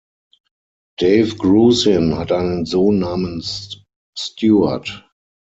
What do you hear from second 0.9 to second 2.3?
Dave Grusin